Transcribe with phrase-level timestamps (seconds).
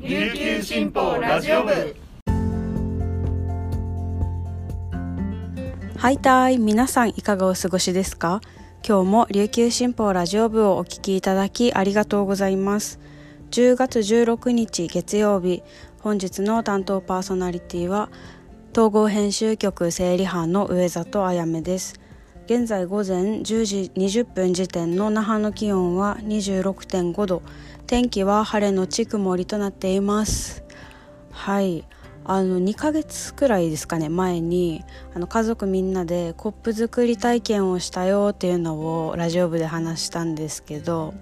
[0.00, 1.72] 琉球新報ラジオ部。
[5.96, 8.40] はいたい皆さんいかがお過ごしですか？
[8.86, 13.00] 今日も琉球新報ラジオ部をお聞きいただきありがとうございます。
[13.50, 15.64] 10月16日月曜日
[15.98, 18.08] 本日の担当パーソナリティは
[18.70, 21.98] 統合編集局整理班の上里あやめです。
[22.48, 27.42] 現在午前10時20分時点の那覇の気温は26.5度。
[27.86, 30.64] 天気は晴れのち曇りとなっています。
[31.30, 31.84] はい。
[32.24, 34.82] あの2ヶ月くらいですかね前に
[35.14, 41.12] あの家族みんなでコップ作り体験をしたよっていうのをラジオ部で話したんですけど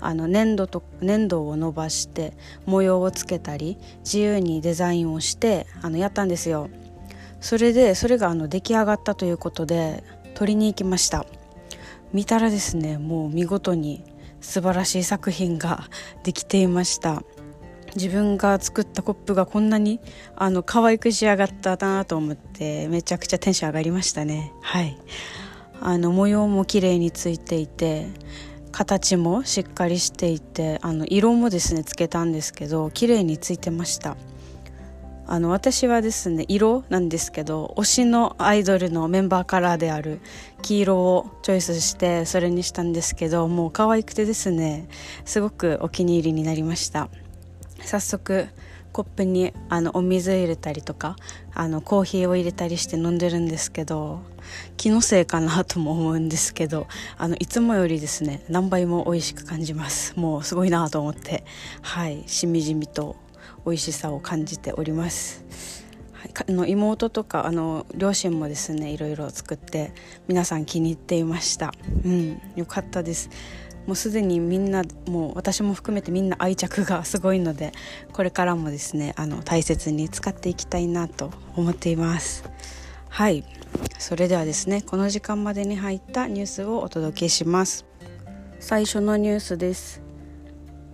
[0.00, 2.32] あの粘土と粘土を伸ばして
[2.64, 6.70] 模様をつけたり自由にデザインをしてあのやったんですよ。
[7.42, 11.26] それでそれがあの出来上がったということで撮りに行きました。
[12.12, 14.04] 見たらですねもう見事に
[14.40, 15.84] 素晴らしい作品が
[16.24, 17.22] できていました。
[17.94, 20.00] 自分が作ったコップがこんなに
[20.34, 24.52] あの可愛く仕上がったなと思ってめちゃくちゃテンション上がりましたね。
[24.62, 24.96] はい。
[25.80, 28.06] あの模様も綺麗についていて
[28.70, 34.16] 形もしっかりしていてあの色もですねつけたんですけど綺麗についてました。
[35.32, 40.20] あの私はですね色なんですけど推しのアイドルのメンバーカラーである
[40.60, 44.90] 黄色をチョイスしてそれにしたんですけどもう可愛くてですね
[45.24, 47.08] すごくお気に入りになりました。
[47.80, 48.46] 早速
[48.92, 51.16] コップにあのお水入れたりとか
[51.54, 54.20] あのコーヒーを入れたりして飲んでるんですけど
[54.76, 56.86] 気のせいかなとも思うんですけど
[57.16, 60.12] あのいつもよりですね何倍も美味しく感じます。
[60.16, 61.44] もうすごいなと思って
[61.80, 63.16] はいしみじみと
[63.64, 65.44] 美味しさを感じております。
[66.12, 69.92] はい、あの妹とかあの両親もですねいろいろ作って
[70.28, 71.72] 皆さん気に入っていました。
[72.04, 72.40] うん。
[72.56, 73.30] よかったです。
[73.86, 77.72] もうすでにみんなもう私も含めてみんな愛着がすごいので
[78.12, 82.44] これからもですねあの大切に使っていきたいなと思っています。
[83.08, 83.44] はい。
[83.98, 87.84] それではですねこの時間までに入ったニュースをお届けします。
[88.60, 90.01] 最初のニュースです。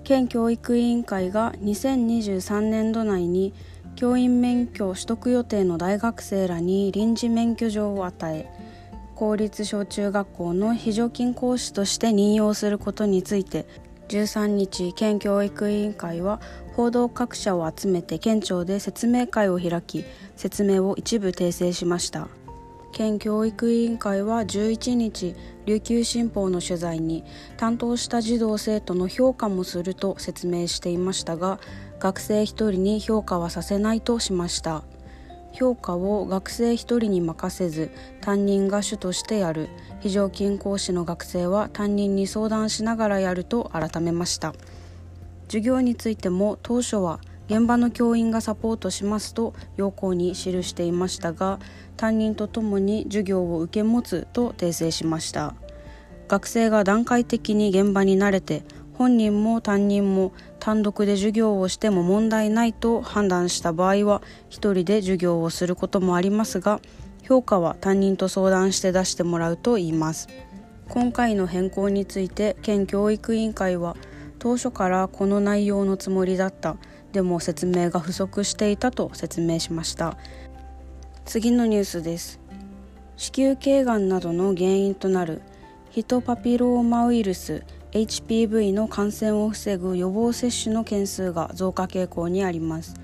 [0.08, 3.52] 県教育委員会が2023年度内に
[3.94, 8.48] 教員免許取得予定の大学生らに臨時免許状を与え
[9.14, 13.66] 公立小中学校の非常勤講師として任用することについて
[14.08, 16.40] 13日県教育委員会は
[16.74, 22.28] 報道各社を集めて県庁で説明会を開き説明を一部訂正しました。
[22.92, 25.36] 県教育委員会は11日
[25.68, 27.24] 琉球新報の取材に
[27.58, 31.60] 担当した児童生徒の評価もすると説明していましたが
[31.98, 34.82] 学生1人に評価はさせないとしました。
[35.52, 37.90] 評価を学生1人に任せず
[38.22, 39.68] 担任が主としてやる。
[40.00, 44.54] 非常勤講師の学生は担任に相談しながらやると改めました。
[45.48, 51.58] 授業についても当初は現場の教員がサポートしますと要項に記していましたが
[51.96, 55.54] 担任とともに授業を受け持つと訂正しました。
[56.28, 64.20] 学生が段階的に現場に慣れて本人も担任も単独で授業をしても問題ないと判断した場合は
[64.50, 66.80] 1人で授業をすることもありますが
[67.22, 70.28] 評価は担任と相談して出してもらうといいます。
[70.88, 73.96] 今回の変更について県教育委員会は
[74.38, 76.76] 当初からこの内容のつもりだった。
[77.18, 80.16] でも説明が不足していたと説明しました。
[81.24, 82.38] 次のニュースです。
[83.16, 85.42] 子宮頸がんなどの原因となる
[85.90, 92.94] ヒトパピローマウイルス HPV の感染を防ぐ予防接種の件数が増加傾向にあります。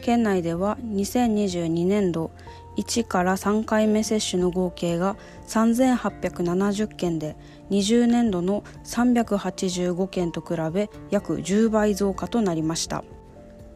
[0.00, 2.32] 県内では2022年度
[2.76, 7.36] 1から3回目接種の合計が3870件で
[7.70, 13.04] 20年度の385件と比べ約10倍増加となりました。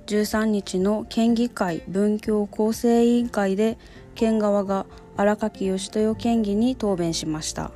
[0.06, 3.76] 13日の県議会文教構成委員会で
[4.14, 4.86] 県側が
[5.16, 7.72] 荒垣義豊県議に答弁しました。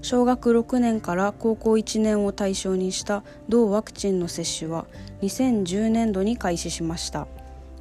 [0.00, 4.86] 小学6年から高校1年を対象にした同ワクチンの接種は
[5.22, 7.28] 2010年度に開始しました。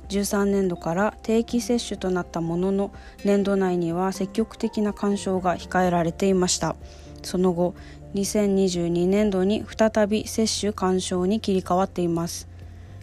[0.10, 2.92] 13年度から定期接種となったものの
[3.24, 6.76] 年度内には積極的な干渉が控えられていました。
[7.24, 7.74] その後
[8.14, 12.51] 2022年度に再び接種干渉に切り替わっています。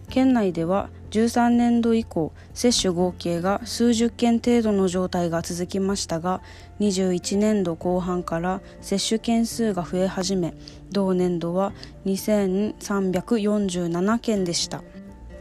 [0.09, 6.41] 県内では13年度以降接種合計が数十件程度の状態が続きましたが
[6.79, 10.53] 21年度後半から接種件数が増え始め
[10.91, 11.73] 同年度は
[12.05, 14.83] 2347件でした。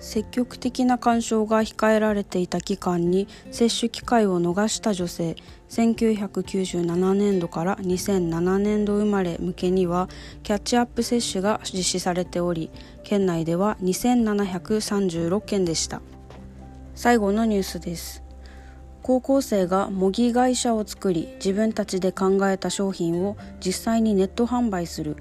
[0.00, 5.36] 積極的な干渉が控えられていた期間に接種機会を逃した女性
[5.68, 10.08] 1997年度から2007年度生まれ向けには
[10.42, 12.70] キャッチアップ接種が実施されており
[13.04, 16.00] 県内では2736件でした。
[16.94, 18.24] 最後のニュースです。
[19.04, 25.16] 高校生が模擬会社を作り自分たちで考えた商品を実際にネット販売する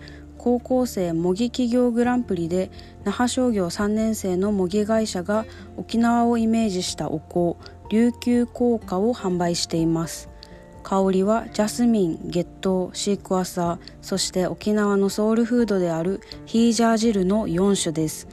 [0.47, 2.71] 高校生模擬企業グランプリで
[3.03, 5.45] 那覇商業3年生の模擬会社が
[5.75, 10.29] 沖縄をイメージしたお香琉球硬貨を販売しています。
[10.83, 18.29] 香りはジャスミン、月桃、シークワーサーそして沖縄のソウルフードであるヒージャー汁の4種です。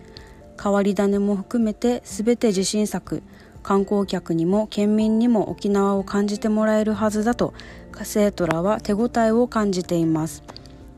[0.62, 3.24] 変わり種も含めて全て自信作。
[3.64, 7.54] 観光客にも県民にも沖縄を感じてもらえるはずだと
[8.04, 10.44] 生徒らは手応えを感じています。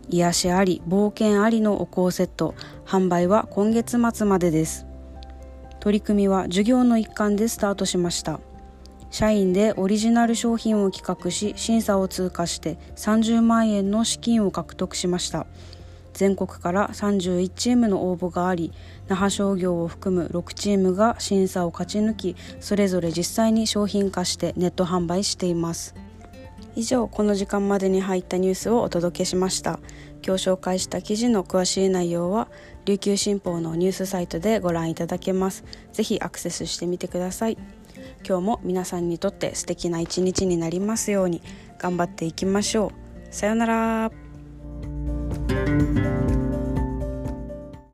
[0.09, 2.55] 癒しあり冒険ありのお香セット。
[2.85, 4.87] 販売は今月末までです。
[5.81, 8.41] 取り組みは授業の一環でスタートしました。
[9.11, 15.47] 社員でオリジナル商品を企画し審査を通過して30万円の資金を獲得しました。
[16.13, 18.73] 全国から31チームの応募があり
[19.07, 25.95] 那覇商業を含む6チームが審査を勝ち抜きそれぞれ実際に商品化してネット販売しています。
[26.77, 29.81] 以上この時間までに入ったニュースをお届けしました。
[30.25, 32.49] 今日紹介した記事の詳しい内容は
[32.85, 35.65] 琉球新報のニュースサイトでご覧いただけます。
[35.93, 37.57] ぜひアクセスしてみてください。
[38.29, 41.41] 今日も皆さんにとって素敵な一日になりますように。
[41.79, 42.93] 頑張っていきましょ
[43.31, 43.35] う。
[43.35, 44.26] さようなら。